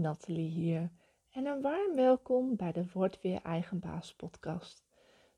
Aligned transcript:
Nathalie 0.00 0.50
hier 0.50 0.90
en 1.30 1.46
een 1.46 1.60
warm 1.60 1.94
welkom 1.94 2.56
bij 2.56 2.72
de 2.72 2.84
Word 2.92 3.20
Weer 3.20 3.42
Eigenbaas 3.42 4.14
podcast. 4.14 4.84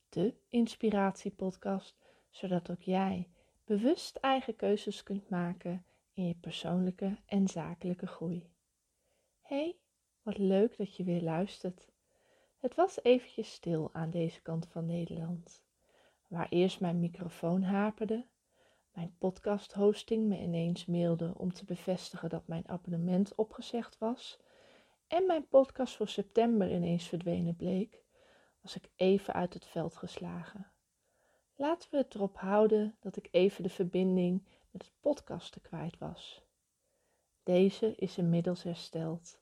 De 0.08 0.34
inspiratiepodcast, 0.48 1.96
zodat 2.30 2.70
ook 2.70 2.80
jij 2.80 3.28
bewust 3.64 4.16
eigen 4.16 4.56
keuzes 4.56 5.02
kunt 5.02 5.28
maken 5.28 5.84
in 6.12 6.26
je 6.26 6.34
persoonlijke 6.34 7.16
en 7.26 7.48
zakelijke 7.48 8.06
groei. 8.06 8.50
Hey, 9.40 9.76
wat 10.22 10.38
leuk 10.38 10.76
dat 10.76 10.96
je 10.96 11.04
weer 11.04 11.22
luistert. 11.22 11.88
Het 12.58 12.74
was 12.74 13.02
eventjes 13.02 13.52
stil 13.52 13.90
aan 13.92 14.10
deze 14.10 14.42
kant 14.42 14.66
van 14.66 14.86
Nederland, 14.86 15.64
waar 16.28 16.48
eerst 16.48 16.80
mijn 16.80 17.00
microfoon 17.00 17.62
haperde 17.62 18.26
mijn 18.92 19.14
podcast-hosting 19.18 20.28
me 20.28 20.38
ineens 20.38 20.86
mailde 20.86 21.34
om 21.36 21.52
te 21.52 21.64
bevestigen 21.64 22.28
dat 22.28 22.46
mijn 22.46 22.68
abonnement 22.68 23.34
opgezegd 23.34 23.98
was 23.98 24.38
en 25.12 25.26
mijn 25.26 25.48
podcast 25.48 25.96
voor 25.96 26.08
september 26.08 26.72
ineens 26.72 27.08
verdwenen 27.08 27.56
bleek, 27.56 28.04
was 28.60 28.76
ik 28.76 28.90
even 28.96 29.34
uit 29.34 29.54
het 29.54 29.66
veld 29.66 29.96
geslagen. 29.96 30.72
Laten 31.54 31.90
we 31.90 31.96
het 31.96 32.14
erop 32.14 32.36
houden 32.36 32.96
dat 33.00 33.16
ik 33.16 33.28
even 33.30 33.62
de 33.62 33.68
verbinding 33.68 34.46
met 34.70 34.82
het 34.82 34.92
podcasten 35.00 35.60
kwijt 35.60 35.98
was. 35.98 36.42
Deze 37.42 37.94
is 37.96 38.18
inmiddels 38.18 38.62
hersteld. 38.62 39.40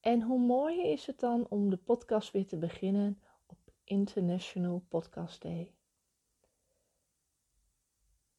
En 0.00 0.22
hoe 0.22 0.40
mooi 0.40 0.82
is 0.82 1.06
het 1.06 1.20
dan 1.20 1.46
om 1.48 1.70
de 1.70 1.76
podcast 1.76 2.30
weer 2.30 2.46
te 2.46 2.56
beginnen 2.56 3.22
op 3.46 3.58
International 3.84 4.84
Podcast 4.88 5.42
Day? 5.42 5.74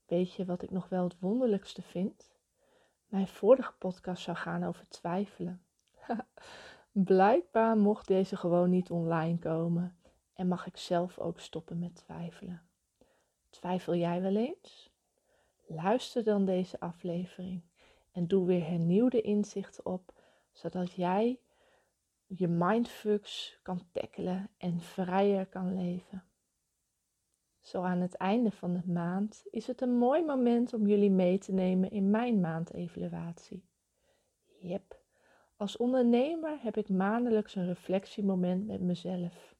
Weet 0.05 0.33
je 0.33 0.45
wat 0.45 0.61
ik 0.61 0.71
nog 0.71 0.89
wel 0.89 1.03
het 1.03 1.19
wonderlijkste 1.19 1.81
vind? 1.81 2.35
Mijn 3.05 3.27
vorige 3.27 3.73
podcast 3.73 4.23
zou 4.23 4.37
gaan 4.37 4.63
over 4.63 4.87
twijfelen. 4.87 5.64
Blijkbaar 6.91 7.77
mocht 7.77 8.07
deze 8.07 8.35
gewoon 8.35 8.69
niet 8.69 8.89
online 8.89 9.39
komen 9.39 9.97
en 10.33 10.47
mag 10.47 10.65
ik 10.65 10.77
zelf 10.77 11.19
ook 11.19 11.39
stoppen 11.39 11.79
met 11.79 11.95
twijfelen. 11.95 12.61
Twijfel 13.49 13.95
jij 13.95 14.21
wel 14.21 14.35
eens? 14.35 14.93
Luister 15.67 16.23
dan 16.23 16.45
deze 16.45 16.79
aflevering 16.79 17.61
en 18.11 18.27
doe 18.27 18.45
weer 18.45 18.67
hernieuwde 18.67 19.21
inzichten 19.21 19.85
op, 19.85 20.13
zodat 20.51 20.91
jij 20.91 21.39
je 22.27 22.47
mindfucks 22.47 23.59
kan 23.61 23.81
tackelen 23.91 24.49
en 24.57 24.81
vrijer 24.81 25.45
kan 25.45 25.75
leven. 25.75 26.23
Zo 27.59 27.83
aan 27.83 27.99
het 27.99 28.15
einde 28.15 28.51
van 28.51 28.73
de 28.73 28.91
maand 28.91 29.43
is 29.51 29.67
het 29.67 29.81
een 29.81 29.97
mooi 29.97 30.25
moment 30.25 30.73
om 30.73 30.87
jullie 30.87 31.11
mee 31.11 31.37
te 31.37 31.51
nemen 31.51 31.91
in 31.91 32.09
mijn 32.09 32.39
maandevaluatie. 32.39 33.65
Yep, 34.59 35.04
als 35.57 35.77
ondernemer 35.77 36.61
heb 36.61 36.77
ik 36.77 36.89
maandelijks 36.89 37.55
een 37.55 37.65
reflectiemoment 37.65 38.67
met 38.67 38.81
mezelf. 38.81 39.55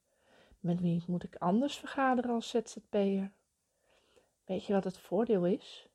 Met 0.60 0.82
wie 0.82 1.04
moet 1.08 1.24
ik 1.24 1.36
anders 1.36 1.78
vergaderen 1.78 2.32
als 2.32 2.50
ZZP'er? 2.50 3.32
Weet 4.46 4.66
je 4.66 4.74
wat 4.74 4.84
het 4.84 4.98
voordeel 4.98 5.46
is? 5.46 5.90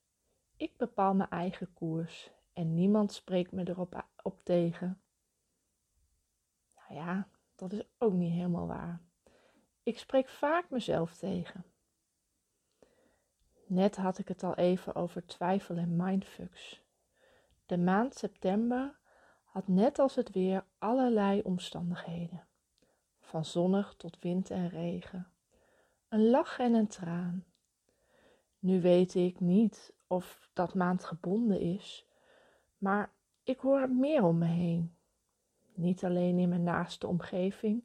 Ik 0.57 0.77
bepaal 0.77 1.15
mijn 1.15 1.31
eigen 1.31 1.73
koers 1.73 2.31
en 2.53 2.75
niemand 2.75 3.13
spreekt 3.13 3.53
me 3.53 3.69
erop 3.69 4.05
op 4.23 4.43
tegen. 4.43 5.01
Nou 6.77 7.01
ja, 7.01 7.29
dat 7.55 7.73
is 7.73 7.83
ook 7.99 8.13
niet 8.13 8.33
helemaal 8.33 8.67
waar. 8.67 9.01
Ik 9.83 9.99
spreek 9.99 10.29
vaak 10.29 10.71
mezelf 10.71 11.17
tegen. 11.17 11.65
Net 13.67 13.97
had 13.97 14.19
ik 14.19 14.29
het 14.29 14.43
al 14.43 14.55
even 14.55 14.95
over 14.95 15.27
twijfel 15.27 15.77
en 15.77 15.97
mindfucks. 15.97 16.83
De 17.67 17.79
maand 17.79 18.15
september 18.15 19.00
had 19.51 19.69
net 19.69 19.99
als 19.99 20.15
het 20.15 20.31
weer 20.31 20.65
allerlei 20.79 21.41
omstandigheden. 21.43 22.47
Van 23.21 23.45
zonnig 23.45 23.95
tot 23.97 24.19
wind 24.21 24.51
en 24.51 24.69
regen. 24.69 25.27
Een 26.09 26.31
lach 26.31 26.59
en 26.59 26.75
een 26.75 26.87
traan. 26.87 27.45
Nu 28.59 28.81
weet 28.81 29.15
ik 29.15 29.41
niet 29.41 29.93
of 30.07 30.49
dat 30.53 30.75
maand 30.75 31.05
gebonden 31.05 31.61
is, 31.61 32.07
maar 32.79 33.13
ik 33.43 33.59
hoor 33.59 33.81
het 33.81 33.93
meer 33.93 34.25
om 34.25 34.39
me 34.39 34.47
heen. 34.47 34.95
Niet 35.75 36.05
alleen 36.05 36.39
in 36.39 36.49
mijn 36.49 36.63
naaste 36.63 37.07
omgeving, 37.07 37.85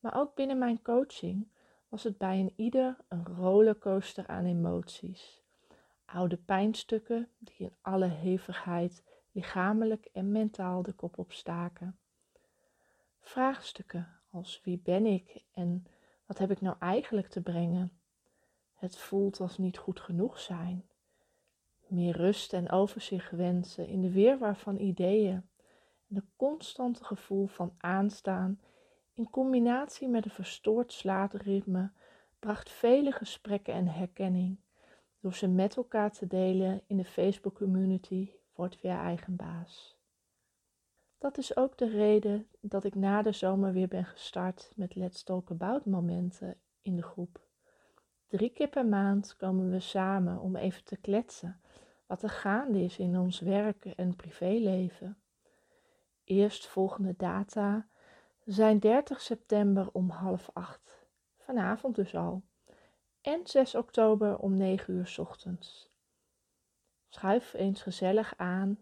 maar 0.00 0.16
ook 0.16 0.34
binnen 0.34 0.58
mijn 0.58 0.82
coaching 0.82 1.48
was 1.88 2.02
het 2.02 2.18
bij 2.18 2.40
een 2.40 2.52
ieder 2.56 2.96
een 3.08 3.26
rollercoaster 3.26 4.26
aan 4.26 4.44
emoties. 4.44 5.42
Oude 6.04 6.36
pijnstukken 6.36 7.28
die 7.38 7.56
in 7.56 7.74
alle 7.80 8.08
hevigheid 8.08 9.02
lichamelijk 9.32 10.08
en 10.12 10.32
mentaal 10.32 10.82
de 10.82 10.92
kop 10.92 11.18
opstaken. 11.18 11.98
Vraagstukken 13.20 14.20
als 14.30 14.60
wie 14.64 14.78
ben 14.78 15.06
ik 15.06 15.44
en 15.52 15.86
wat 16.26 16.38
heb 16.38 16.50
ik 16.50 16.60
nou 16.60 16.76
eigenlijk 16.78 17.28
te 17.28 17.40
brengen? 17.40 17.92
Het 18.74 18.98
voelt 18.98 19.40
als 19.40 19.58
niet 19.58 19.78
goed 19.78 20.00
genoeg 20.00 20.40
zijn. 20.40 20.86
Meer 21.86 22.16
rust 22.16 22.52
en 22.52 22.70
overzicht 22.70 23.30
wensen 23.30 23.86
in 23.86 24.00
de 24.00 24.10
weerwar 24.10 24.56
van 24.56 24.78
ideeën 24.78 25.48
en 26.08 26.30
constante 26.36 27.04
gevoel 27.04 27.46
van 27.46 27.74
aanstaan 27.78 28.60
in 29.14 29.30
combinatie 29.30 30.08
met 30.08 30.24
een 30.24 30.30
verstoord 30.30 30.92
slaapritme 30.92 31.92
bracht 32.38 32.70
vele 32.70 33.12
gesprekken 33.12 33.74
en 33.74 33.86
herkenning 33.86 34.60
door 35.20 35.34
ze 35.34 35.48
met 35.48 35.76
elkaar 35.76 36.12
te 36.12 36.26
delen 36.26 36.82
in 36.86 36.96
de 36.96 37.04
Facebook 37.04 37.54
community 37.54 38.30
Word 38.62 38.80
weer 38.80 38.98
eigen 38.98 39.36
baas. 39.36 39.96
Dat 41.18 41.38
is 41.38 41.56
ook 41.56 41.78
de 41.78 41.88
reden 41.88 42.46
dat 42.60 42.84
ik 42.84 42.94
na 42.94 43.22
de 43.22 43.32
zomer 43.32 43.72
weer 43.72 43.88
ben 43.88 44.04
gestart 44.04 44.72
met 44.76 44.94
Let's 44.94 45.22
Talk 45.22 45.50
About 45.50 45.84
momenten 45.84 46.56
in 46.82 46.96
de 46.96 47.02
groep. 47.02 47.40
Drie 48.26 48.50
keer 48.50 48.68
per 48.68 48.86
maand 48.86 49.36
komen 49.36 49.70
we 49.70 49.80
samen 49.80 50.40
om 50.40 50.56
even 50.56 50.84
te 50.84 50.96
kletsen 50.96 51.60
wat 52.06 52.22
er 52.22 52.30
gaande 52.30 52.80
is 52.82 52.98
in 52.98 53.18
ons 53.18 53.40
werk 53.40 53.84
en 53.84 54.16
privéleven. 54.16 55.18
Eerstvolgende 56.24 57.14
data 57.16 57.86
zijn 58.44 58.78
30 58.78 59.20
september 59.20 59.88
om 59.92 60.10
half 60.10 60.50
acht, 60.52 61.06
vanavond 61.38 61.94
dus 61.94 62.14
al, 62.14 62.42
en 63.20 63.40
6 63.44 63.74
oktober 63.74 64.38
om 64.38 64.54
9 64.56 64.94
uur 64.94 65.14
ochtends. 65.18 65.91
Schuif 67.14 67.54
eens 67.54 67.82
gezellig 67.82 68.34
aan 68.36 68.78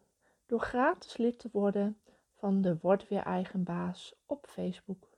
door 0.46 0.60
gratis 0.60 1.16
lid 1.16 1.38
te 1.38 1.48
worden 1.52 2.00
van 2.36 2.60
de 2.60 2.78
Word 2.80 3.08
Weer 3.08 3.22
Eigen 3.22 3.62
Baas 3.62 4.14
op 4.26 4.46
Facebook. 4.48 5.08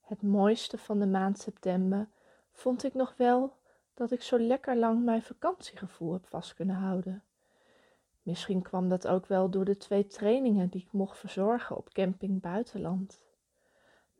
Het 0.00 0.22
mooiste 0.22 0.78
van 0.78 0.98
de 0.98 1.06
maand 1.06 1.38
september 1.38 2.08
vond 2.52 2.84
ik 2.84 2.94
nog 2.94 3.14
wel 3.16 3.56
dat 3.94 4.10
ik 4.10 4.22
zo 4.22 4.38
lekker 4.38 4.76
lang 4.76 5.04
mijn 5.04 5.22
vakantiegevoel 5.22 6.12
heb 6.12 6.26
vast 6.26 6.54
kunnen 6.54 6.76
houden. 6.76 7.24
Misschien 8.22 8.62
kwam 8.62 8.88
dat 8.88 9.06
ook 9.06 9.26
wel 9.26 9.50
door 9.50 9.64
de 9.64 9.76
twee 9.76 10.06
trainingen 10.06 10.68
die 10.68 10.82
ik 10.82 10.92
mocht 10.92 11.18
verzorgen 11.18 11.76
op 11.76 11.92
camping 11.92 12.40
buitenland. 12.40 13.20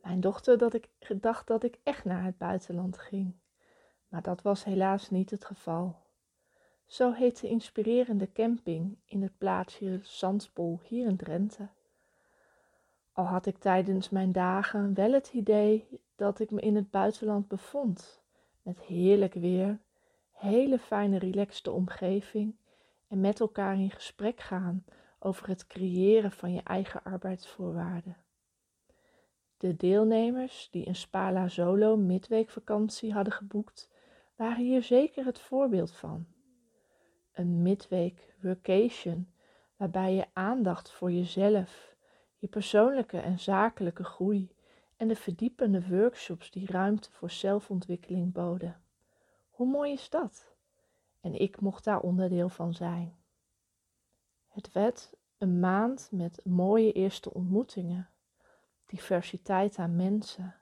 Mijn 0.01 0.19
dochter 0.19 0.57
dat 0.57 0.73
ik 0.73 0.89
gedacht 0.99 1.47
dat 1.47 1.63
ik 1.63 1.79
echt 1.83 2.05
naar 2.05 2.23
het 2.23 2.37
buitenland 2.37 2.97
ging, 2.97 3.35
maar 4.07 4.21
dat 4.21 4.41
was 4.41 4.63
helaas 4.63 5.09
niet 5.09 5.29
het 5.29 5.45
geval. 5.45 6.00
Zo 6.91 7.11
heet 7.11 7.41
de 7.41 7.47
inspirerende 7.47 8.31
camping 8.31 8.97
in 9.05 9.21
het 9.21 9.37
plaatsje 9.37 9.99
Zandspol 10.03 10.79
hier 10.83 11.07
in 11.07 11.17
Drenthe. 11.17 11.67
Al 13.11 13.25
had 13.25 13.45
ik 13.45 13.57
tijdens 13.57 14.09
mijn 14.09 14.31
dagen 14.31 14.93
wel 14.93 15.11
het 15.11 15.33
idee 15.33 15.87
dat 16.15 16.39
ik 16.39 16.51
me 16.51 16.61
in 16.61 16.75
het 16.75 16.89
buitenland 16.89 17.47
bevond, 17.47 18.21
met 18.61 18.81
heerlijk 18.81 19.33
weer, 19.33 19.79
hele 20.31 20.79
fijne 20.79 21.19
relaxte 21.19 21.71
omgeving 21.71 22.55
en 23.07 23.19
met 23.21 23.39
elkaar 23.39 23.75
in 23.75 23.91
gesprek 23.91 24.39
gaan 24.39 24.85
over 25.19 25.47
het 25.47 25.67
creëren 25.67 26.31
van 26.31 26.53
je 26.53 26.61
eigen 26.63 27.03
arbeidsvoorwaarden. 27.03 28.17
De 29.57 29.75
deelnemers 29.75 30.67
die 30.71 30.87
een 30.87 30.95
Spala 30.95 31.47
Solo 31.47 31.97
midweekvakantie 31.97 33.13
hadden 33.13 33.33
geboekt, 33.33 33.89
waren 34.35 34.65
hier 34.65 34.83
zeker 34.83 35.25
het 35.25 35.39
voorbeeld 35.39 35.91
van. 35.91 36.25
Een 37.31 37.61
midweek 37.61 38.35
workation 38.41 39.33
waarbij 39.75 40.13
je 40.13 40.25
aandacht 40.33 40.91
voor 40.91 41.11
jezelf, 41.11 41.95
je 42.37 42.47
persoonlijke 42.47 43.19
en 43.19 43.39
zakelijke 43.39 44.03
groei 44.03 44.51
en 44.97 45.07
de 45.07 45.15
verdiepende 45.15 45.87
workshops 45.87 46.51
die 46.51 46.71
ruimte 46.71 47.11
voor 47.11 47.29
zelfontwikkeling 47.29 48.33
boden. 48.33 48.81
Hoe 49.49 49.67
mooi 49.67 49.91
is 49.91 50.09
dat? 50.09 50.51
en 51.21 51.33
ik 51.41 51.59
mocht 51.59 51.83
daar 51.83 51.99
onderdeel 51.99 52.49
van 52.49 52.73
zijn. 52.73 53.15
Het 54.47 54.71
werd 54.71 55.13
een 55.37 55.59
maand 55.59 56.09
met 56.11 56.39
mooie 56.43 56.91
eerste 56.91 57.33
ontmoetingen, 57.33 58.09
diversiteit 58.85 59.77
aan 59.77 59.95
mensen. 59.95 60.55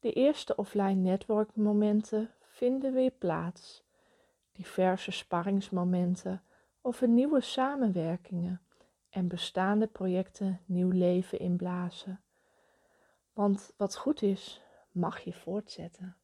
De 0.00 0.12
eerste 0.12 0.56
offline 0.56 1.00
networkmomenten 1.00 2.30
vinden 2.40 2.92
weer 2.92 3.10
plaats, 3.10 3.84
diverse 4.52 5.10
sparringsmomenten 5.10 6.42
over 6.80 7.08
nieuwe 7.08 7.40
samenwerkingen 7.40 8.60
en 9.08 9.28
bestaande 9.28 9.86
projecten 9.86 10.60
nieuw 10.64 10.90
leven 10.90 11.38
inblazen. 11.38 12.20
Want 13.32 13.72
wat 13.76 13.96
goed 13.96 14.22
is, 14.22 14.62
mag 14.90 15.20
je 15.20 15.32
voortzetten. 15.32 16.16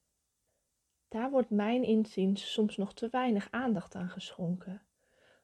Daar 1.08 1.30
wordt 1.30 1.50
mijn 1.50 1.82
inziens 1.82 2.52
soms 2.52 2.76
nog 2.76 2.94
te 2.94 3.08
weinig 3.10 3.48
aandacht 3.50 3.94
aan 3.94 4.08
geschonken. 4.08 4.82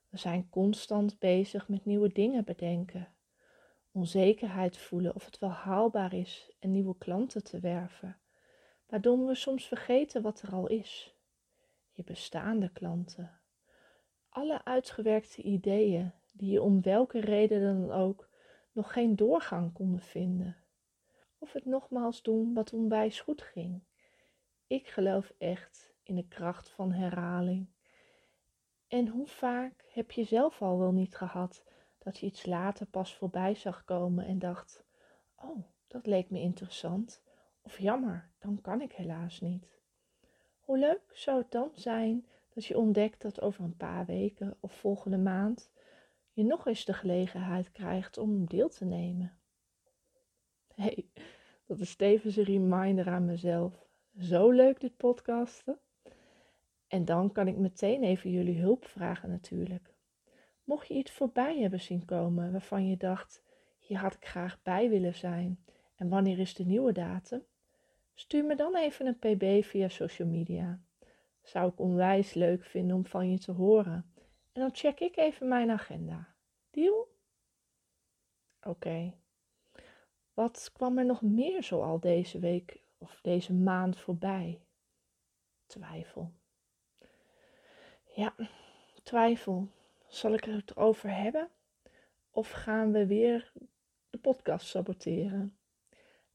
We 0.08 0.19
zijn 0.19 0.48
constant 0.50 1.19
bezig 1.19 1.69
met 1.69 1.84
nieuwe 1.84 2.12
dingen 2.12 2.44
bedenken, 2.44 3.08
onzekerheid 3.92 4.76
voelen 4.76 5.14
of 5.14 5.25
het 5.25 5.38
wel 5.38 5.50
haalbaar 5.50 6.12
is 6.12 6.52
en 6.58 6.70
nieuwe 6.70 6.98
klanten 6.98 7.44
te 7.44 7.60
werven, 7.60 8.19
waardoor 8.86 9.26
we 9.26 9.34
soms 9.34 9.66
vergeten 9.66 10.22
wat 10.22 10.42
er 10.42 10.52
al 10.52 10.66
is. 10.66 11.13
Je 11.94 12.05
bestaande 12.05 12.69
klanten. 12.69 13.41
Alle 14.29 14.64
uitgewerkte 14.64 15.43
ideeën 15.43 16.12
die 16.32 16.50
je 16.50 16.62
om 16.62 16.82
welke 16.82 17.20
reden 17.20 17.62
dan 17.62 17.91
ook 17.91 18.29
nog 18.73 18.93
geen 18.93 19.17
doorgang 19.17 19.73
konden 19.73 20.02
vinden. 20.02 20.56
Of 21.38 21.52
het 21.52 21.64
nogmaals 21.64 22.23
doen 22.23 22.55
wat 22.55 22.73
onwijs 22.73 23.20
goed 23.20 23.43
ging. 23.43 23.82
Ik 24.67 24.88
geloof 24.88 25.32
echt 25.38 25.94
in 26.02 26.14
de 26.14 26.29
kracht 26.29 26.69
van 26.69 26.93
herhaling. 26.93 27.67
En 28.88 29.08
hoe 29.08 29.26
vaak 29.26 29.85
heb 29.93 30.11
je 30.11 30.25
zelf 30.25 30.62
al 30.62 30.79
wel 30.79 30.93
niet 30.93 31.17
gehad 31.17 31.64
dat 31.99 32.19
je 32.19 32.26
iets 32.26 32.46
later 32.46 32.87
pas 32.87 33.14
voorbij 33.14 33.55
zag 33.55 33.85
komen 33.85 34.26
en 34.26 34.38
dacht: 34.38 34.85
Oh, 35.37 35.64
dat 35.87 36.06
leek 36.06 36.31
me 36.31 36.41
interessant. 36.41 37.23
Of 37.62 37.79
jammer, 37.79 38.31
dan 38.38 38.61
kan 38.61 38.81
ik 38.81 38.93
helaas 38.93 39.41
niet. 39.41 39.82
Hoe 40.64 40.78
leuk 40.78 41.02
zou 41.12 41.38
het 41.38 41.50
dan 41.50 41.70
zijn 41.75 42.26
dat 42.55 42.64
je 42.64 42.78
ontdekt 42.78 43.22
dat 43.22 43.40
over 43.40 43.64
een 43.64 43.76
paar 43.76 44.06
weken 44.06 44.56
of 44.61 44.72
volgende 44.72 45.19
maand 45.19 45.70
je 46.32 46.44
nog 46.44 46.66
eens 46.66 46.84
de 46.84 46.93
gelegenheid 46.93 47.72
krijgt 47.72 48.19
om 48.19 48.46
deel 48.46 48.69
te 48.69 48.84
nemen? 48.84 49.38
hey, 50.75 51.06
dat 51.66 51.78
is 51.78 51.96
tevens 51.96 52.37
een 52.37 52.44
reminder 52.44 53.08
aan 53.08 53.25
mezelf. 53.25 53.87
Zo 54.19 54.50
leuk 54.50 54.81
dit 54.81 54.96
podcasten. 54.96 55.78
En 56.88 57.05
dan 57.05 57.32
kan 57.32 57.49
ik 57.49 57.56
meteen 57.56 58.02
even 58.02 58.31
jullie 58.31 58.60
hulp 58.60 58.87
vragen 58.87 59.31
natuurlijk. 59.31 59.94
Mocht 60.64 60.88
je 60.88 60.94
iets 60.94 61.10
voorbij 61.10 61.58
hebben 61.60 61.81
zien 61.81 62.05
komen 62.05 62.52
waarvan 62.52 62.88
je 62.88 62.96
dacht, 62.96 63.43
hier 63.78 63.99
had 63.99 64.14
ik 64.14 64.26
graag 64.26 64.62
bij 64.62 64.88
willen 64.88 65.14
zijn 65.14 65.64
en 65.96 66.08
wanneer 66.08 66.38
is 66.38 66.55
de 66.55 66.64
nieuwe 66.64 66.93
datum? 66.93 67.43
Stuur 68.14 68.44
me 68.44 68.56
dan 68.56 68.76
even 68.76 69.06
een 69.06 69.19
pb 69.19 69.64
via 69.64 69.88
social 69.88 70.28
media. 70.28 70.81
Zou 71.43 71.70
ik 71.70 71.78
onwijs 71.78 72.34
leuk 72.34 72.64
vinden 72.64 72.96
om 72.96 73.06
van 73.06 73.31
je 73.31 73.38
te 73.38 73.52
horen. 73.52 74.12
En 74.52 74.61
dan 74.61 74.75
check 74.75 75.00
ik 75.00 75.16
even 75.16 75.49
mijn 75.49 75.70
agenda. 75.70 76.34
Deal? 76.70 77.08
Oké. 78.62 79.14
Wat 80.34 80.70
kwam 80.72 80.99
er 80.99 81.05
nog 81.05 81.22
meer 81.22 81.62
zo 81.62 81.82
al 81.82 82.00
deze 82.00 82.38
week 82.38 82.82
of 82.99 83.20
deze 83.22 83.52
maand 83.52 83.99
voorbij? 83.99 84.60
Twijfel. 85.67 86.32
Ja, 88.14 88.34
twijfel. 89.02 89.69
Zal 90.08 90.32
ik 90.32 90.44
het 90.44 90.70
erover 90.70 91.17
hebben? 91.17 91.50
Of 92.31 92.50
gaan 92.50 92.93
we 92.93 93.06
weer 93.06 93.52
de 94.10 94.19
podcast 94.19 94.67
saboteren? 94.67 95.58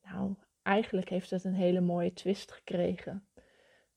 Nou, 0.03 0.35
eigenlijk 0.69 1.10
heeft 1.10 1.30
het 1.30 1.44
een 1.44 1.54
hele 1.54 1.81
mooie 1.81 2.13
twist 2.13 2.51
gekregen. 2.51 3.27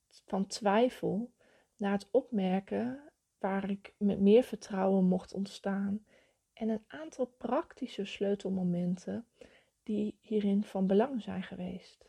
Van 0.09 0.47
twijfel 0.47 1.33
naar 1.77 1.93
het 1.93 2.09
opmerken 2.11 3.13
waar 3.39 3.71
ik 3.71 3.95
met 3.99 4.21
meer 4.21 4.43
vertrouwen 4.43 5.05
mocht 5.05 5.33
ontstaan 5.33 6.07
en 6.53 6.69
een 6.69 6.85
aantal 6.87 7.27
praktische 7.27 8.05
sleutelmomenten 8.05 9.27
die 9.83 10.19
hierin 10.21 10.65
van 10.65 10.87
belang 10.87 11.23
zijn 11.23 11.43
geweest. 11.43 12.07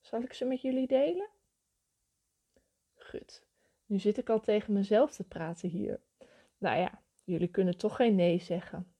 Zal 0.00 0.22
ik 0.22 0.32
ze 0.32 0.44
met 0.44 0.60
jullie 0.60 0.86
delen? 0.86 1.28
Goed, 2.94 3.44
nu 3.86 3.98
zit 3.98 4.18
ik 4.18 4.28
al 4.28 4.40
tegen 4.40 4.72
mezelf 4.72 5.12
te 5.12 5.24
praten 5.24 5.68
hier. 5.68 6.00
Nou 6.58 6.78
ja, 6.78 7.02
jullie 7.24 7.48
kunnen 7.48 7.76
toch 7.76 7.96
geen 7.96 8.14
nee 8.14 8.38
zeggen. 8.38 8.94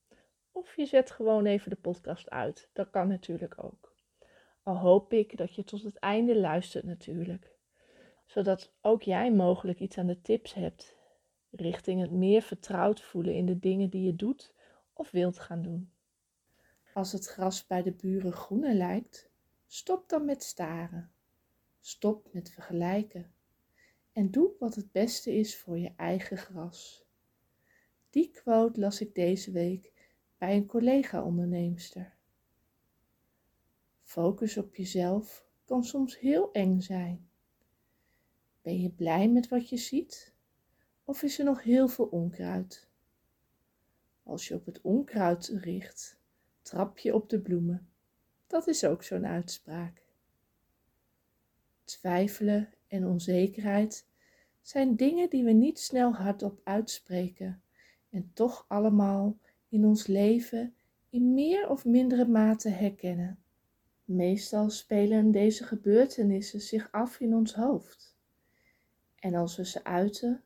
Of 0.53 0.77
je 0.77 0.87
zet 0.87 1.11
gewoon 1.11 1.47
even 1.47 1.71
de 1.71 1.77
podcast 1.77 2.31
uit. 2.31 2.71
Dat 2.73 2.91
kan 2.91 3.09
natuurlijk 3.09 3.65
ook. 3.65 3.92
Al 4.63 4.79
hoop 4.79 5.13
ik 5.13 5.37
dat 5.37 5.55
je 5.55 5.65
tot 5.65 5.83
het 5.83 5.97
einde 5.97 6.41
luistert 6.41 6.85
natuurlijk. 6.85 7.51
Zodat 8.27 8.73
ook 8.81 9.03
jij 9.03 9.33
mogelijk 9.33 9.81
iets 9.81 9.99
aan 9.99 10.07
de 10.07 10.21
tips 10.21 10.55
hebt 10.55 10.97
richting 11.53 12.01
het 12.01 12.11
meer 12.11 12.43
vertrouwd 12.43 13.01
voelen 13.01 13.35
in 13.35 13.47
de 13.47 13.59
dingen 13.59 13.91
die 13.91 14.03
je 14.03 14.17
doet 14.17 14.55
of 14.93 15.11
wilt 15.11 15.39
gaan 15.39 15.63
doen. 15.63 15.93
Als 16.95 17.13
het 17.13 17.27
gras 17.27 17.67
bij 17.67 17.83
de 17.83 17.93
buren 17.93 18.33
groener 18.33 18.75
lijkt, 18.75 19.31
stop 19.67 20.09
dan 20.09 20.25
met 20.25 20.43
staren. 20.43 21.13
Stop 21.81 22.33
met 22.33 22.51
vergelijken. 22.51 23.33
En 24.13 24.31
doe 24.31 24.51
wat 24.59 24.75
het 24.75 24.93
beste 24.93 25.35
is 25.35 25.57
voor 25.57 25.79
je 25.79 25.93
eigen 25.97 26.37
gras. 26.37 27.05
Die 28.11 28.31
quote 28.31 28.81
las 28.81 29.01
ik 29.01 29.15
deze 29.15 29.51
week 29.51 29.93
bij 30.39 30.57
een 30.57 30.67
collega-onderneemster. 30.67 32.17
Focus 34.13 34.57
op 34.57 34.75
jezelf 34.75 35.47
kan 35.65 35.85
soms 35.85 36.19
heel 36.19 36.53
eng 36.53 36.81
zijn. 36.81 37.29
Ben 38.63 38.81
je 38.81 38.91
blij 38.91 39.29
met 39.29 39.49
wat 39.49 39.69
je 39.69 39.77
ziet? 39.77 40.35
Of 41.05 41.23
is 41.23 41.39
er 41.39 41.45
nog 41.45 41.63
heel 41.63 41.89
veel 41.89 42.05
onkruid? 42.05 42.89
Als 44.23 44.49
je 44.49 44.55
op 44.55 44.67
het 44.67 44.81
onkruid 44.81 45.47
richt, 45.47 46.19
trap 46.63 46.99
je 46.99 47.15
op 47.15 47.29
de 47.29 47.41
bloemen. 47.41 47.89
Dat 48.47 48.67
is 48.67 48.85
ook 48.85 49.03
zo'n 49.03 49.27
uitspraak. 49.27 50.07
Twijfelen 51.85 52.75
en 52.89 53.07
onzekerheid 53.07 54.07
zijn 54.61 54.97
dingen 54.97 55.31
die 55.31 55.45
we 55.45 55.53
niet 55.53 55.79
snel 55.79 56.15
hardop 56.15 56.61
uitspreken 56.65 57.63
en 58.11 58.31
toch 58.35 58.65
allemaal 58.69 59.39
in 59.69 59.85
ons 59.85 60.07
leven 60.07 60.75
in 61.11 61.35
meer 61.35 61.69
of 61.69 61.85
mindere 61.85 62.27
mate 62.27 62.69
herkennen. 62.69 63.42
Meestal 64.05 64.71
spelen 64.71 65.31
deze 65.31 65.65
gebeurtenissen 65.65 66.61
zich 66.61 66.93
af 66.93 67.21
in 67.21 67.35
ons 67.35 67.55
hoofd. 67.55 68.17
En 69.19 69.35
als 69.35 69.57
we 69.57 69.67
ze 69.67 69.85
uiten, 69.85 70.43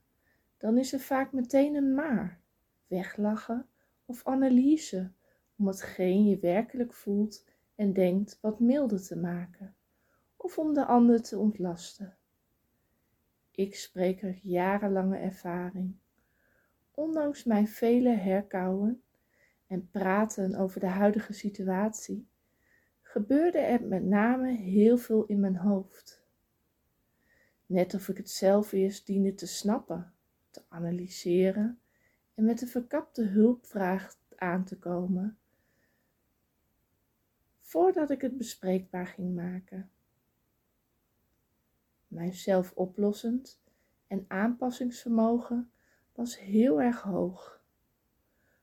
dan 0.56 0.78
is 0.78 0.92
er 0.92 1.00
vaak 1.00 1.32
meteen 1.32 1.74
een 1.74 1.94
maar, 1.94 2.40
weglachen 2.86 3.66
of 4.04 4.24
analyse 4.24 5.10
om 5.56 5.66
hetgeen 5.66 6.26
je 6.26 6.38
werkelijk 6.38 6.92
voelt 6.92 7.44
en 7.74 7.92
denkt 7.92 8.38
wat 8.40 8.60
milder 8.60 9.02
te 9.02 9.16
maken, 9.16 9.74
of 10.36 10.58
om 10.58 10.74
de 10.74 10.84
ander 10.84 11.22
te 11.22 11.38
ontlasten. 11.38 12.16
Ik 13.50 13.74
spreek 13.74 14.24
uit 14.24 14.40
jarenlange 14.42 15.16
ervaring. 15.16 15.96
Ondanks 16.90 17.44
mijn 17.44 17.68
vele 17.68 18.10
herkauwen 18.10 19.02
en 19.66 19.90
praten 19.90 20.54
over 20.54 20.80
de 20.80 20.86
huidige 20.86 21.32
situatie, 21.32 22.26
gebeurde 23.16 23.58
er 23.58 23.84
met 23.84 24.04
name 24.04 24.52
heel 24.52 24.98
veel 24.98 25.24
in 25.24 25.40
mijn 25.40 25.56
hoofd. 25.56 26.24
Net 27.66 27.94
of 27.94 28.08
ik 28.08 28.16
het 28.16 28.30
zelf 28.30 28.72
eerst 28.72 29.06
diende 29.06 29.34
te 29.34 29.46
snappen, 29.46 30.12
te 30.50 30.62
analyseren 30.68 31.80
en 32.34 32.44
met 32.44 32.62
een 32.62 32.68
verkapte 32.68 33.22
hulpvraag 33.24 34.16
aan 34.36 34.64
te 34.64 34.78
komen, 34.78 35.38
voordat 37.60 38.10
ik 38.10 38.20
het 38.20 38.36
bespreekbaar 38.36 39.06
ging 39.06 39.34
maken. 39.34 39.90
Mijn 42.08 42.34
zelfoplossend 42.34 43.60
en 44.06 44.24
aanpassingsvermogen 44.28 45.70
was 46.12 46.38
heel 46.38 46.82
erg 46.82 47.02
hoog. 47.02 47.64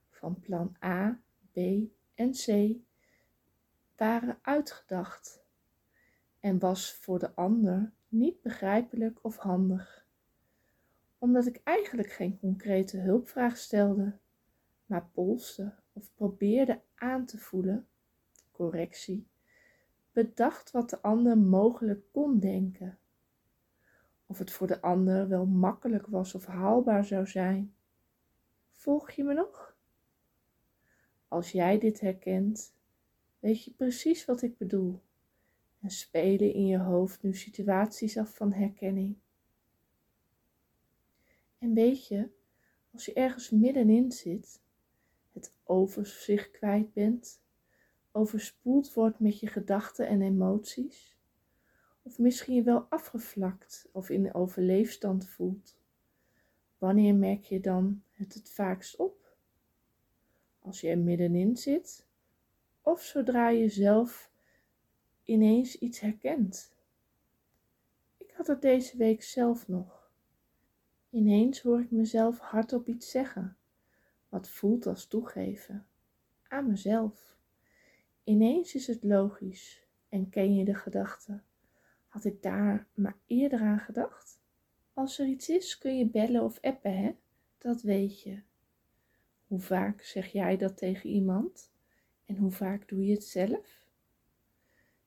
Van 0.10 0.40
plan 0.40 0.76
A, 0.84 1.22
B 1.52 1.58
en 2.14 2.32
C 2.32 2.76
waren 4.04 4.40
uitgedacht 4.42 5.44
en 6.40 6.60
was 6.60 6.94
voor 6.94 7.20
de 7.20 7.36
ander 7.36 7.94
niet 8.08 8.42
begrijpelijk 8.42 9.20
of 9.22 9.38
handig, 9.38 10.06
omdat 11.18 11.46
ik 11.46 11.62
eigenlijk 11.64 12.12
geen 12.12 12.40
concrete 12.40 12.98
hulpvraag 12.98 13.58
stelde, 13.58 14.18
maar 14.86 15.10
polste 15.14 15.76
of 15.94 16.14
probeerde 16.14 16.82
aan 16.96 17.26
te 17.26 17.38
voelen 17.38 17.88
correctie, 18.52 19.28
bedacht 20.12 20.72
wat 20.72 20.90
de 20.90 21.02
ander 21.02 21.38
mogelijk 21.38 22.12
kon 22.12 22.40
denken. 22.40 22.98
Of 24.26 24.38
het 24.38 24.52
voor 24.52 24.68
de 24.68 24.82
ander 24.82 25.28
wel 25.28 25.46
makkelijk 25.46 26.08
was 26.08 26.36
of 26.36 26.46
haalbaar 26.46 27.06
zou 27.06 27.28
zijn. 27.28 27.76
Volg 28.72 29.12
je 29.12 29.24
me 29.24 29.34
nog? 29.34 29.76
Als 31.28 31.52
jij 31.52 31.80
dit 31.80 32.00
herkent, 32.00 32.74
weet 33.44 33.64
je 33.64 33.72
precies 33.72 34.26
wat 34.26 34.42
ik 34.42 34.58
bedoel 34.58 35.02
en 35.82 35.90
spelen 35.90 36.54
in 36.54 36.66
je 36.66 36.78
hoofd 36.78 37.24
nu 37.24 37.34
situaties 37.34 38.18
af 38.18 38.36
van 38.36 38.54
herkenning. 38.54 39.16
En 41.58 41.74
weet 41.74 42.08
je, 42.08 42.30
als 42.92 43.06
je 43.06 43.14
ergens 43.14 43.50
middenin 43.50 44.12
zit, 44.12 44.62
het 45.32 45.52
overzicht 45.64 46.52
kwijt 46.52 46.94
bent, 46.94 47.42
overspoeld 48.12 48.94
wordt 48.94 49.20
met 49.20 49.40
je 49.40 49.48
gedachten 49.48 50.08
en 50.08 50.22
emoties, 50.22 51.18
of 52.02 52.20
misschien 52.20 52.56
je 52.56 52.64
wel 52.64 52.86
afgevlakt 52.90 53.90
of 53.92 54.10
in 54.10 54.34
overleefstand 54.34 55.28
voelt. 55.28 55.78
Wanneer 56.78 57.16
merk 57.16 57.44
je 57.44 57.60
dan 57.60 58.04
het 58.12 58.34
het 58.34 58.50
vaakst 58.50 58.96
op? 58.96 59.38
Als 60.60 60.82
je 60.82 60.90
er 60.90 60.98
middenin 60.98 61.58
zit, 61.58 62.06
of 62.84 63.02
zodra 63.02 63.50
je 63.50 63.70
zelf 63.70 64.32
ineens 65.24 65.80
iets 65.80 66.00
herkent. 66.00 66.76
Ik 68.18 68.32
had 68.32 68.48
het 68.48 68.62
deze 68.62 68.98
week 68.98 69.24
zelf 69.24 69.68
nog. 69.68 70.12
Ineens 71.10 71.62
hoor 71.62 71.80
ik 71.80 71.92
mezelf 71.92 72.40
hardop 72.40 72.88
iets 72.88 73.12
zeggen, 73.12 73.58
wat 74.30 74.50
voelt 74.50 74.86
als 74.86 75.08
toegeven, 75.08 75.88
aan 76.48 76.68
mezelf. 76.68 77.36
Ineens 78.24 78.76
is 78.76 78.88
het 78.88 79.04
logisch 79.04 79.88
en 80.10 80.30
ken 80.30 80.56
je 80.56 80.66
de 80.66 80.76
gedachte. 80.76 81.42
Had 82.08 82.26
ik 82.26 82.42
daar 82.42 82.88
maar 82.94 83.18
eerder 83.26 83.60
aan 83.60 83.80
gedacht? 83.80 84.40
Als 84.94 85.20
er 85.20 85.28
iets 85.28 85.50
is, 85.50 85.78
kun 85.78 85.98
je 85.98 86.06
bellen 86.06 86.44
of 86.44 86.60
appen, 86.62 86.98
hè? 86.98 87.16
Dat 87.58 87.82
weet 87.82 88.22
je. 88.22 88.42
Hoe 89.48 89.60
vaak 89.60 90.02
zeg 90.02 90.28
jij 90.28 90.58
dat 90.58 90.78
tegen 90.78 91.10
iemand? 91.10 91.73
En 92.26 92.36
hoe 92.36 92.52
vaak 92.52 92.88
doe 92.88 93.06
je 93.06 93.14
het 93.14 93.24
zelf? 93.24 93.88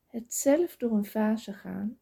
Het 0.07 0.35
zelf 0.35 0.77
door 0.77 0.93
een 0.93 1.05
fase 1.05 1.53
gaan 1.53 1.99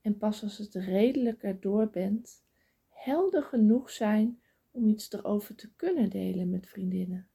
en 0.00 0.18
pas 0.18 0.42
als 0.42 0.58
het 0.58 0.74
redelijk 0.74 1.42
erdoor 1.42 1.90
bent, 1.90 2.44
helder 2.88 3.42
genoeg 3.42 3.90
zijn 3.90 4.40
om 4.70 4.88
iets 4.88 5.12
erover 5.12 5.54
te 5.54 5.72
kunnen 5.76 6.10
delen 6.10 6.50
met 6.50 6.68
vriendinnen. 6.68 7.28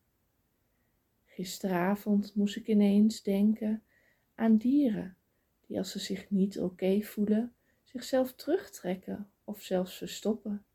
Gisteravond 1.26 2.36
moest 2.36 2.56
ik 2.56 2.68
ineens 2.68 3.24
denken 3.24 3.84
aan 4.36 4.58
dieren 4.58 5.16
die 5.72 5.78
als 5.78 5.92
ze 5.92 6.00
zich 6.00 6.30
niet 6.30 6.60
oké 6.60 7.02
voelen, 7.02 7.54
zichzelf 7.84 8.34
terugtrekken 8.34 9.32
of 9.44 9.62
zelfs 9.62 9.98
verstoppen. 9.98 10.66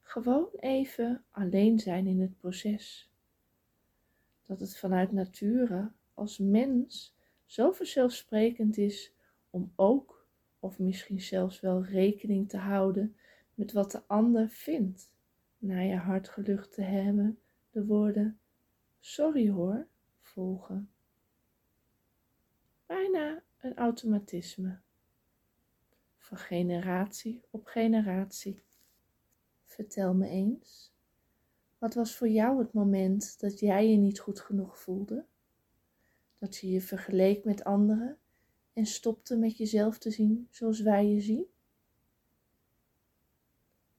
Gewoon 0.00 0.48
even 0.56 1.24
alleen 1.30 1.78
zijn 1.78 2.06
in 2.06 2.20
het 2.20 2.36
proces. 2.36 3.09
Dat 4.50 4.60
het 4.60 4.78
vanuit 4.78 5.12
nature 5.12 5.90
als 6.14 6.38
mens 6.38 7.16
zo 7.44 7.72
vanzelfsprekend 7.72 8.76
is 8.76 9.12
om 9.50 9.72
ook, 9.76 10.26
of 10.60 10.78
misschien 10.78 11.20
zelfs 11.20 11.60
wel 11.60 11.84
rekening 11.84 12.48
te 12.48 12.56
houden 12.56 13.16
met 13.54 13.72
wat 13.72 13.90
de 13.90 14.02
ander 14.06 14.48
vindt, 14.48 15.12
na 15.58 15.80
je 15.80 15.96
hart 15.96 16.28
gelucht 16.28 16.72
te 16.72 16.82
hebben, 16.82 17.38
de 17.70 17.86
woorden 17.86 18.38
sorry 19.00 19.50
hoor 19.50 19.86
volgen. 20.20 20.90
Bijna 22.86 23.42
een 23.60 23.76
automatisme 23.76 24.78
van 26.16 26.38
generatie 26.38 27.42
op 27.50 27.66
generatie. 27.66 28.62
Vertel 29.64 30.14
me 30.14 30.28
eens, 30.28 30.89
wat 31.80 31.94
was 31.94 32.16
voor 32.16 32.28
jou 32.28 32.58
het 32.58 32.72
moment 32.72 33.40
dat 33.40 33.60
jij 33.60 33.90
je 33.90 33.96
niet 33.96 34.20
goed 34.20 34.40
genoeg 34.40 34.78
voelde? 34.78 35.24
Dat 36.38 36.56
je 36.56 36.70
je 36.70 36.80
vergeleek 36.80 37.44
met 37.44 37.64
anderen 37.64 38.18
en 38.72 38.86
stopte 38.86 39.36
met 39.36 39.56
jezelf 39.56 39.98
te 39.98 40.10
zien 40.10 40.48
zoals 40.50 40.80
wij 40.80 41.06
je 41.06 41.20
zien? 41.20 41.46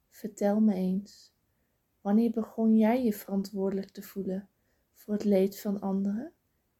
Vertel 0.09 0.59
me 0.59 0.73
eens, 0.73 1.33
wanneer 2.01 2.31
begon 2.31 2.77
jij 2.77 3.03
je 3.03 3.13
verantwoordelijk 3.13 3.89
te 3.89 4.01
voelen 4.01 4.49
voor 4.93 5.13
het 5.13 5.23
leed 5.23 5.59
van 5.59 5.79
anderen 5.79 6.33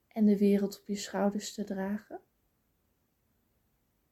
en 0.07 0.25
de 0.25 0.37
wereld 0.37 0.79
op 0.79 0.87
je 0.87 0.95
schouders 0.95 1.53
te 1.53 1.63
dragen? 1.63 2.21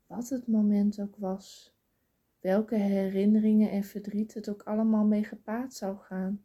wat 0.09 0.29
het 0.29 0.47
moment 0.47 1.01
ook 1.01 1.15
was, 1.15 1.73
welke 2.39 2.75
herinneringen 2.75 3.71
en 3.71 3.83
verdriet 3.83 4.33
het 4.33 4.49
ook 4.49 4.61
allemaal 4.63 5.05
mee 5.05 5.23
gepaard 5.23 5.73
zou 5.73 5.97
gaan. 5.97 6.43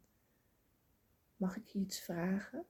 Mag 1.37 1.57
ik 1.57 1.67
je 1.67 1.79
iets 1.79 1.99
vragen? 1.99 2.65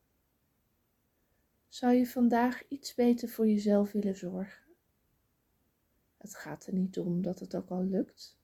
Zou 1.67 1.93
je 1.93 2.07
vandaag 2.07 2.67
iets 2.67 2.93
beter 2.93 3.29
voor 3.29 3.47
jezelf 3.47 3.91
willen 3.91 4.15
zorgen? 4.15 4.63
Het 6.17 6.35
gaat 6.35 6.65
er 6.65 6.73
niet 6.73 6.99
om 6.99 7.21
dat 7.21 7.39
het 7.39 7.55
ook 7.55 7.69
al 7.69 7.83
lukt, 7.83 8.37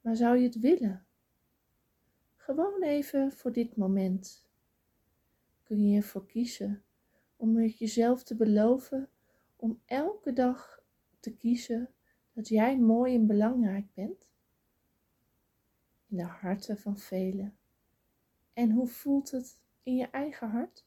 maar 0.00 0.16
zou 0.16 0.36
je 0.36 0.44
het 0.44 0.58
willen? 0.58 1.06
Gewoon 2.36 2.82
even 2.82 3.32
voor 3.32 3.52
dit 3.52 3.76
moment. 3.76 4.48
Kun 5.62 5.88
je 5.88 5.96
ervoor 5.96 6.26
kiezen 6.26 6.82
om 7.36 7.56
het 7.56 7.78
jezelf 7.78 8.22
te 8.22 8.36
beloven 8.36 9.08
om 9.56 9.80
elke 9.84 10.32
dag 10.32 10.82
te 11.20 11.36
kiezen 11.36 11.90
dat 12.32 12.48
jij 12.48 12.78
mooi 12.78 13.14
en 13.14 13.26
belangrijk 13.26 13.94
bent? 13.94 14.26
In 16.06 16.16
de 16.16 16.22
harten 16.22 16.78
van 16.78 16.98
velen. 16.98 17.57
En 18.58 18.70
hoe 18.70 18.86
voelt 18.86 19.30
het 19.30 19.58
in 19.82 19.96
je 19.96 20.06
eigen 20.10 20.48
hart? 20.48 20.84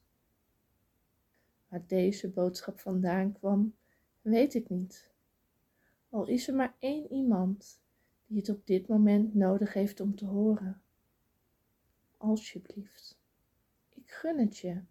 Waar 1.68 1.86
deze 1.86 2.30
boodschap 2.30 2.80
vandaan 2.80 3.32
kwam, 3.32 3.74
weet 4.22 4.54
ik 4.54 4.68
niet. 4.68 5.10
Al 6.08 6.26
is 6.26 6.48
er 6.48 6.54
maar 6.54 6.74
één 6.78 7.12
iemand 7.12 7.80
die 8.26 8.38
het 8.38 8.48
op 8.48 8.66
dit 8.66 8.88
moment 8.88 9.34
nodig 9.34 9.72
heeft 9.72 10.00
om 10.00 10.14
te 10.14 10.24
horen. 10.24 10.82
Alsjeblieft, 12.16 13.18
ik 13.88 14.10
gun 14.10 14.38
het 14.38 14.58
je. 14.58 14.82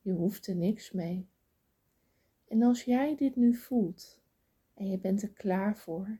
Je 0.00 0.12
hoeft 0.12 0.46
er 0.46 0.56
niks 0.56 0.92
mee. 0.92 1.28
En 2.48 2.62
als 2.62 2.84
jij 2.84 3.16
dit 3.16 3.36
nu 3.36 3.54
voelt 3.54 4.20
en 4.74 4.90
je 4.90 4.98
bent 4.98 5.22
er 5.22 5.32
klaar 5.32 5.78
voor, 5.78 6.18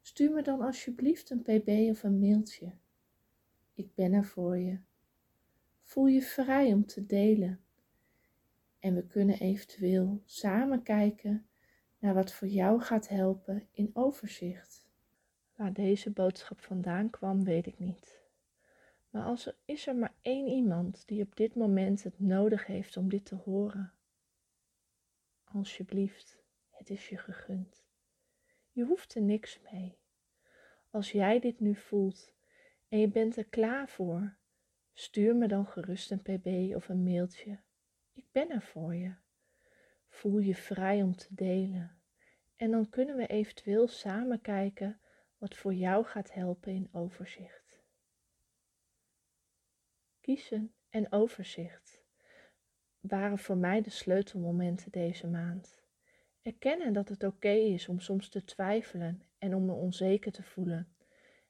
stuur 0.00 0.32
me 0.32 0.42
dan 0.42 0.60
alsjeblieft 0.60 1.30
een 1.30 1.42
pb 1.42 1.90
of 1.90 2.02
een 2.02 2.18
mailtje. 2.18 2.72
Ik 3.78 3.94
ben 3.94 4.12
er 4.12 4.24
voor 4.24 4.56
je. 4.56 4.78
Voel 5.82 6.06
je 6.06 6.22
vrij 6.22 6.72
om 6.72 6.86
te 6.86 7.06
delen. 7.06 7.60
En 8.78 8.94
we 8.94 9.06
kunnen 9.06 9.38
eventueel 9.38 10.22
samen 10.24 10.82
kijken 10.82 11.46
naar 11.98 12.14
wat 12.14 12.32
voor 12.32 12.48
jou 12.48 12.80
gaat 12.80 13.08
helpen 13.08 13.68
in 13.72 13.90
overzicht. 13.92 14.88
Waar 15.54 15.72
deze 15.72 16.10
boodschap 16.10 16.60
vandaan 16.60 17.10
kwam, 17.10 17.44
weet 17.44 17.66
ik 17.66 17.78
niet. 17.78 18.20
Maar 19.10 19.24
als 19.24 19.46
er 19.46 19.56
is 19.64 19.86
er 19.86 19.96
maar 19.96 20.14
één 20.20 20.46
iemand 20.46 21.06
die 21.06 21.22
op 21.22 21.36
dit 21.36 21.54
moment 21.54 22.02
het 22.02 22.20
nodig 22.20 22.66
heeft 22.66 22.96
om 22.96 23.08
dit 23.08 23.24
te 23.24 23.34
horen, 23.34 23.92
Alsjeblieft, 25.44 26.38
het 26.70 26.90
is 26.90 27.08
je 27.08 27.16
gegund. 27.16 27.84
Je 28.70 28.84
hoeft 28.84 29.14
er 29.14 29.22
niks 29.22 29.60
mee. 29.72 29.98
Als 30.90 31.12
jij 31.12 31.40
dit 31.40 31.60
nu 31.60 31.74
voelt 31.74 32.36
en 32.88 32.98
je 32.98 33.08
bent 33.08 33.36
er 33.36 33.44
klaar 33.44 33.88
voor, 33.88 34.36
stuur 34.92 35.36
me 35.36 35.48
dan 35.48 35.66
gerust 35.66 36.10
een 36.10 36.22
pb 36.22 36.74
of 36.74 36.88
een 36.88 37.02
mailtje. 37.02 37.58
Ik 38.12 38.26
ben 38.32 38.50
er 38.50 38.62
voor 38.62 38.94
je. 38.94 39.14
Voel 40.08 40.38
je 40.38 40.54
vrij 40.54 41.02
om 41.02 41.16
te 41.16 41.34
delen. 41.34 42.00
En 42.56 42.70
dan 42.70 42.88
kunnen 42.88 43.16
we 43.16 43.26
eventueel 43.26 43.88
samen 43.88 44.40
kijken 44.40 45.00
wat 45.38 45.56
voor 45.56 45.74
jou 45.74 46.04
gaat 46.04 46.32
helpen 46.32 46.72
in 46.72 46.88
overzicht. 46.92 47.82
Kiezen 50.20 50.72
en 50.90 51.12
overzicht 51.12 52.02
waren 53.00 53.38
voor 53.38 53.56
mij 53.56 53.80
de 53.80 53.90
sleutelmomenten 53.90 54.90
deze 54.90 55.26
maand. 55.26 55.82
Erkennen 56.42 56.92
dat 56.92 57.08
het 57.08 57.24
oké 57.24 57.48
is 57.48 57.88
om 57.88 58.00
soms 58.00 58.28
te 58.28 58.44
twijfelen 58.44 59.22
en 59.38 59.54
om 59.54 59.64
me 59.64 59.72
onzeker 59.72 60.32
te 60.32 60.42
voelen. 60.42 60.92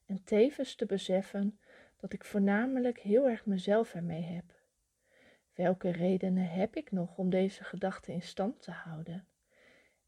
En 0.08 0.24
tevens 0.24 0.74
te 0.74 0.86
beseffen 0.86 1.58
dat 1.96 2.12
ik 2.12 2.24
voornamelijk 2.24 2.98
heel 2.98 3.28
erg 3.28 3.46
mezelf 3.46 3.94
ermee 3.94 4.22
heb. 4.22 4.44
Welke 5.54 5.90
redenen 5.90 6.50
heb 6.50 6.76
ik 6.76 6.90
nog 6.90 7.18
om 7.18 7.30
deze 7.30 7.64
gedachten 7.64 8.12
in 8.12 8.22
stand 8.22 8.62
te 8.62 8.70
houden? 8.70 9.26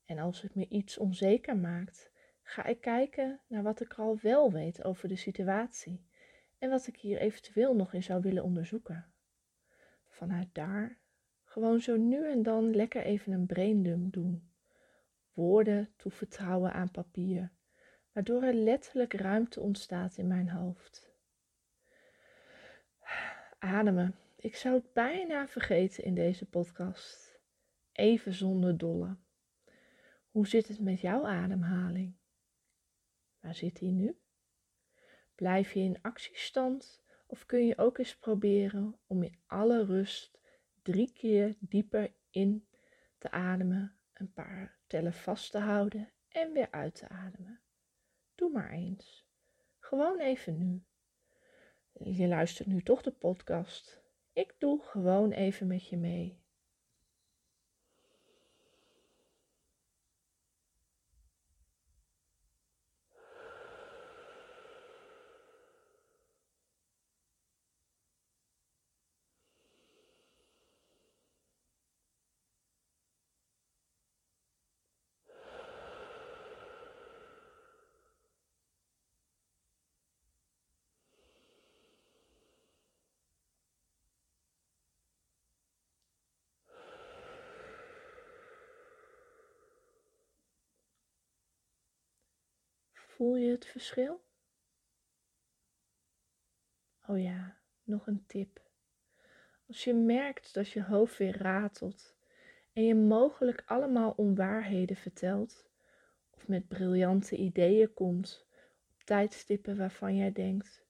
En 0.05 0.19
als 0.19 0.43
het 0.43 0.55
me 0.55 0.69
iets 0.69 0.99
onzeker 0.99 1.57
maakt, 1.57 2.11
ga 2.43 2.65
ik 2.65 2.81
kijken 2.81 3.41
naar 3.47 3.63
wat 3.63 3.81
ik 3.81 3.95
al 3.95 4.19
wel 4.23 4.53
weet 4.53 4.85
over 4.85 5.09
de 5.09 5.17
situatie 5.17 6.05
en 6.59 6.71
wat 6.71 6.87
ik 6.87 6.97
hier 6.97 7.19
eventueel 7.19 7.75
nog 7.75 7.95
in 7.95 8.03
zou 8.03 8.21
willen 8.21 8.45
onderzoeken. 8.45 9.13
Vanuit 10.09 10.49
daar 10.53 10.99
gewoon 11.45 11.81
zo 11.81 11.97
nu 11.97 12.31
en 12.31 12.43
dan 12.43 12.75
lekker 12.75 13.03
even 13.03 13.33
een 13.33 13.47
braindump 13.47 14.13
doen. 14.13 14.51
Woorden 15.33 15.93
toevertrouwen 15.97 16.73
aan 16.73 16.91
papier, 16.91 17.53
waardoor 18.13 18.43
er 18.43 18.55
letterlijk 18.55 19.13
ruimte 19.13 19.61
ontstaat 19.61 20.17
in 20.17 20.27
mijn 20.27 20.49
hoofd. 20.49 21.11
Ademen. 23.59 24.15
Ik 24.37 24.57
zou 24.57 24.75
het 24.75 24.93
bijna 24.93 25.49
vergeten 25.49 26.05
in 26.05 26.15
deze 26.15 26.47
podcast. 26.47 27.41
Even 27.93 28.33
zonder 28.35 28.79
dolle. 28.79 29.17
Hoe 30.31 30.47
zit 30.47 30.69
het 30.69 30.81
met 30.81 31.01
jouw 31.01 31.27
ademhaling? 31.27 32.15
Waar 33.41 33.55
zit 33.55 33.79
die 33.79 33.93
nu? 33.93 34.19
Blijf 35.35 35.73
je 35.73 35.81
in 35.81 36.03
actiestand 36.03 37.03
Of 37.27 37.47
kun 37.47 37.67
je 37.67 37.79
ook 37.79 37.99
eens 37.99 38.17
proberen 38.17 38.99
om 39.07 39.23
in 39.23 39.39
alle 39.47 39.85
rust 39.85 40.39
drie 40.83 41.13
keer 41.13 41.57
dieper 41.59 42.13
in 42.31 42.69
te 43.19 43.31
ademen, 43.31 43.97
een 44.13 44.33
paar 44.33 44.79
tellen 44.87 45.13
vast 45.13 45.51
te 45.51 45.59
houden 45.59 46.13
en 46.29 46.53
weer 46.53 46.71
uit 46.71 46.95
te 46.95 47.09
ademen. 47.09 47.61
Doe 48.41 48.51
maar 48.51 48.71
eens. 48.71 49.27
Gewoon 49.79 50.21
even 50.21 50.59
nu. 50.59 50.85
Je 51.93 52.27
luistert 52.29 52.69
nu 52.69 52.83
toch 52.83 53.03
de 53.03 53.11
podcast. 53.11 54.03
Ik 54.33 54.55
doe 54.59 54.83
gewoon 54.83 55.33
even 55.33 55.67
met 55.67 55.89
je 55.89 55.97
mee. 55.97 56.40
Voel 93.21 93.37
je 93.37 93.51
het 93.51 93.67
verschil? 93.67 94.25
Oh 97.07 97.23
ja, 97.23 97.61
nog 97.83 98.07
een 98.07 98.27
tip. 98.27 98.71
Als 99.67 99.85
je 99.85 99.95
merkt 99.95 100.55
dat 100.55 100.71
je 100.71 100.83
hoofd 100.83 101.17
weer 101.17 101.39
ratelt 101.39 102.17
en 102.73 102.85
je 102.85 102.95
mogelijk 102.95 103.63
allemaal 103.67 104.11
onwaarheden 104.11 104.97
vertelt 104.97 105.71
of 106.31 106.49
met 106.49 106.69
briljante 106.69 107.37
ideeën 107.37 107.95
komt 107.95 108.47
op 108.95 109.03
tijdstippen 109.05 109.77
waarvan 109.77 110.17
jij 110.17 110.33
denkt, 110.33 110.85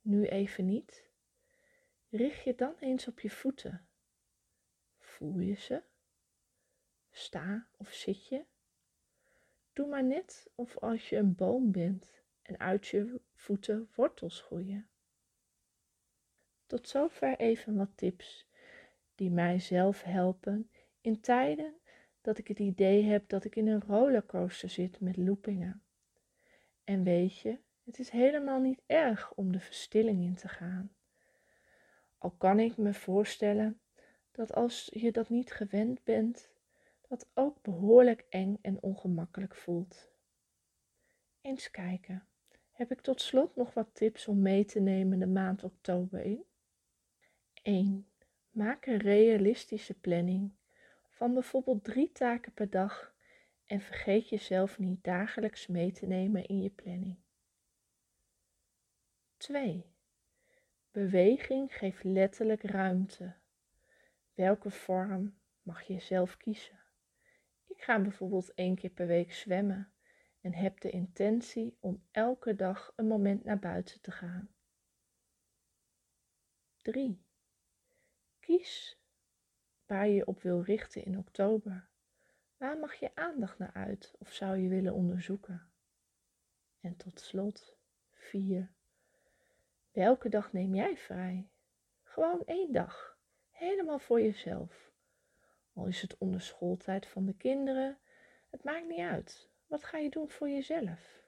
nu 0.00 0.26
even 0.26 0.64
niet, 0.64 1.08
richt 2.08 2.44
je 2.44 2.54
dan 2.54 2.74
eens 2.80 3.08
op 3.08 3.20
je 3.20 3.30
voeten. 3.30 3.88
Voel 4.98 5.38
je 5.38 5.54
ze? 5.54 5.82
Sta 7.10 7.68
of 7.76 7.92
zit 7.92 8.26
je? 8.26 8.44
Doe 9.74 9.86
maar 9.86 10.04
net 10.04 10.50
of 10.54 10.78
als 10.78 11.08
je 11.08 11.16
een 11.16 11.34
boom 11.34 11.72
bent 11.72 12.22
en 12.42 12.58
uit 12.58 12.86
je 12.86 13.20
voeten 13.34 13.88
wortels 13.94 14.40
groeien. 14.40 14.88
Tot 16.66 16.88
zover 16.88 17.36
even 17.36 17.76
wat 17.76 17.90
tips 17.94 18.46
die 19.14 19.30
mij 19.30 19.58
zelf 19.58 20.02
helpen 20.02 20.70
in 21.00 21.20
tijden 21.20 21.74
dat 22.20 22.38
ik 22.38 22.48
het 22.48 22.58
idee 22.58 23.02
heb 23.02 23.28
dat 23.28 23.44
ik 23.44 23.56
in 23.56 23.68
een 23.68 23.82
rollercoaster 23.82 24.68
zit 24.68 25.00
met 25.00 25.16
loopingen. 25.16 25.82
En 26.84 27.02
weet 27.02 27.38
je, 27.38 27.58
het 27.84 27.98
is 27.98 28.10
helemaal 28.10 28.60
niet 28.60 28.82
erg 28.86 29.34
om 29.34 29.52
de 29.52 29.60
verstilling 29.60 30.22
in 30.24 30.34
te 30.34 30.48
gaan. 30.48 30.94
Al 32.18 32.30
kan 32.30 32.58
ik 32.58 32.76
me 32.76 32.94
voorstellen 32.94 33.80
dat 34.30 34.52
als 34.54 34.88
je 34.92 35.12
dat 35.12 35.28
niet 35.28 35.52
gewend 35.52 36.04
bent, 36.04 36.50
dat 37.08 37.30
ook 37.34 37.62
behoorlijk 37.62 38.26
eng 38.28 38.58
en 38.62 38.82
ongemakkelijk 38.82 39.54
voelt. 39.54 40.12
Eens 41.40 41.70
kijken. 41.70 42.26
Heb 42.70 42.90
ik 42.90 43.00
tot 43.00 43.20
slot 43.20 43.56
nog 43.56 43.74
wat 43.74 43.94
tips 43.94 44.28
om 44.28 44.42
mee 44.42 44.64
te 44.64 44.80
nemen 44.80 45.18
de 45.18 45.26
maand 45.26 45.64
oktober 45.64 46.20
in? 46.20 46.44
1. 47.62 48.08
Maak 48.50 48.86
een 48.86 48.98
realistische 48.98 49.94
planning 49.94 50.52
van 51.08 51.34
bijvoorbeeld 51.34 51.84
drie 51.84 52.12
taken 52.12 52.52
per 52.52 52.70
dag 52.70 53.14
en 53.66 53.80
vergeet 53.80 54.28
jezelf 54.28 54.78
niet 54.78 55.04
dagelijks 55.04 55.66
mee 55.66 55.92
te 55.92 56.06
nemen 56.06 56.46
in 56.46 56.62
je 56.62 56.70
planning. 56.70 57.16
2. 59.36 59.92
Beweging 60.90 61.74
geeft 61.74 62.04
letterlijk 62.04 62.62
ruimte. 62.62 63.34
Welke 64.34 64.70
vorm 64.70 65.38
mag 65.62 65.82
je 65.82 66.00
zelf 66.00 66.36
kiezen? 66.36 66.83
Ga 67.84 68.00
bijvoorbeeld 68.00 68.54
één 68.54 68.74
keer 68.74 68.90
per 68.90 69.06
week 69.06 69.32
zwemmen 69.32 69.92
en 70.40 70.54
heb 70.54 70.80
de 70.80 70.90
intentie 70.90 71.76
om 71.80 72.04
elke 72.10 72.54
dag 72.54 72.92
een 72.96 73.06
moment 73.06 73.44
naar 73.44 73.58
buiten 73.58 74.00
te 74.00 74.10
gaan. 74.10 74.54
3. 76.82 77.24
Kies 78.40 79.00
waar 79.86 80.08
je 80.08 80.26
op 80.26 80.42
wil 80.42 80.62
richten 80.62 81.04
in 81.04 81.18
oktober. 81.18 81.88
Waar 82.56 82.78
mag 82.78 82.94
je 82.94 83.14
aandacht 83.14 83.58
naar 83.58 83.72
uit 83.72 84.14
of 84.18 84.32
zou 84.32 84.56
je 84.56 84.68
willen 84.68 84.94
onderzoeken? 84.94 85.72
En 86.80 86.96
tot 86.96 87.20
slot 87.20 87.76
4. 88.12 88.72
Welke 89.90 90.28
dag 90.28 90.52
neem 90.52 90.74
jij 90.74 90.96
vrij? 90.96 91.50
Gewoon 92.02 92.42
één 92.44 92.72
dag, 92.72 93.18
helemaal 93.50 93.98
voor 93.98 94.20
jezelf. 94.20 94.93
Al 95.74 95.86
is 95.86 96.02
het 96.02 96.18
onder 96.18 96.40
schooltijd 96.40 97.06
van 97.06 97.26
de 97.26 97.34
kinderen, 97.36 97.98
het 98.50 98.64
maakt 98.64 98.88
niet 98.88 98.98
uit. 98.98 99.48
Wat 99.66 99.84
ga 99.84 99.98
je 99.98 100.10
doen 100.10 100.30
voor 100.30 100.48
jezelf? 100.48 101.22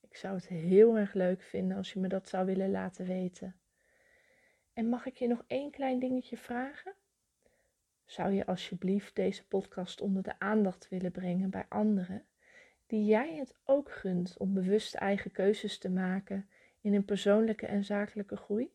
Ik 0.00 0.16
zou 0.16 0.34
het 0.34 0.48
heel 0.48 0.96
erg 0.96 1.12
leuk 1.12 1.42
vinden 1.42 1.76
als 1.76 1.92
je 1.92 2.00
me 2.00 2.08
dat 2.08 2.28
zou 2.28 2.46
willen 2.46 2.70
laten 2.70 3.06
weten. 3.06 3.56
En 4.72 4.88
mag 4.88 5.06
ik 5.06 5.16
je 5.16 5.26
nog 5.26 5.44
één 5.46 5.70
klein 5.70 5.98
dingetje 5.98 6.36
vragen? 6.36 6.94
Zou 8.04 8.32
je 8.32 8.46
alsjeblieft 8.46 9.16
deze 9.16 9.46
podcast 9.46 10.00
onder 10.00 10.22
de 10.22 10.38
aandacht 10.38 10.88
willen 10.88 11.12
brengen 11.12 11.50
bij 11.50 11.66
anderen 11.68 12.26
die 12.86 13.04
jij 13.04 13.36
het 13.36 13.54
ook 13.64 13.90
gunt 13.90 14.36
om 14.36 14.54
bewust 14.54 14.94
eigen 14.94 15.30
keuzes 15.30 15.78
te 15.78 15.90
maken 15.90 16.48
in 16.80 16.92
hun 16.92 17.04
persoonlijke 17.04 17.66
en 17.66 17.84
zakelijke 17.84 18.36
groei? 18.36 18.72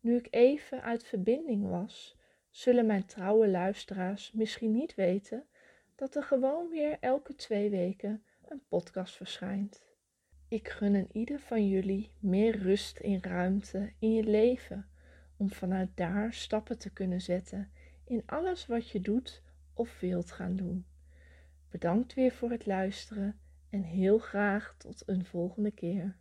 Nu 0.00 0.16
ik 0.16 0.26
even 0.30 0.82
uit 0.82 1.04
verbinding 1.04 1.68
was, 1.68 2.13
zullen 2.54 2.86
mijn 2.86 3.06
trouwe 3.06 3.48
luisteraars 3.48 4.32
misschien 4.32 4.72
niet 4.72 4.94
weten 4.94 5.46
dat 5.94 6.14
er 6.14 6.22
gewoon 6.22 6.68
weer 6.68 6.96
elke 7.00 7.34
twee 7.34 7.70
weken 7.70 8.24
een 8.48 8.62
podcast 8.68 9.16
verschijnt. 9.16 9.84
Ik 10.48 10.68
gun 10.68 10.94
een 10.94 11.08
ieder 11.12 11.40
van 11.40 11.68
jullie 11.68 12.10
meer 12.18 12.58
rust 12.58 12.98
in 12.98 13.18
ruimte 13.22 13.92
in 13.98 14.14
je 14.14 14.24
leven, 14.24 14.88
om 15.36 15.50
vanuit 15.50 15.88
daar 15.94 16.32
stappen 16.32 16.78
te 16.78 16.90
kunnen 16.92 17.20
zetten 17.20 17.70
in 18.04 18.22
alles 18.26 18.66
wat 18.66 18.90
je 18.90 19.00
doet 19.00 19.42
of 19.72 20.00
wilt 20.00 20.30
gaan 20.30 20.56
doen. 20.56 20.86
Bedankt 21.70 22.14
weer 22.14 22.32
voor 22.32 22.50
het 22.50 22.66
luisteren 22.66 23.38
en 23.70 23.82
heel 23.82 24.18
graag 24.18 24.74
tot 24.78 25.02
een 25.06 25.24
volgende 25.24 25.70
keer. 25.70 26.16